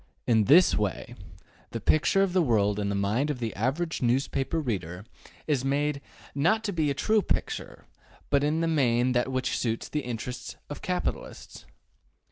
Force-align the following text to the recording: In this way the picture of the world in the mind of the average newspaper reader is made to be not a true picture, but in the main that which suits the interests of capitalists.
In 0.25 0.45
this 0.45 0.73
way 0.75 1.13
the 1.69 1.79
picture 1.79 2.23
of 2.23 2.33
the 2.33 2.41
world 2.41 2.79
in 2.79 2.89
the 2.89 2.95
mind 2.95 3.29
of 3.29 3.37
the 3.37 3.55
average 3.55 4.01
newspaper 4.01 4.59
reader 4.59 5.05
is 5.45 5.63
made 5.63 6.01
to 6.37 6.73
be 6.73 6.85
not 6.85 6.89
a 6.89 6.93
true 6.95 7.21
picture, 7.21 7.85
but 8.31 8.43
in 8.43 8.61
the 8.61 8.67
main 8.67 9.11
that 9.11 9.31
which 9.31 9.55
suits 9.55 9.87
the 9.89 9.99
interests 10.01 10.55
of 10.71 10.81
capitalists. 10.81 11.67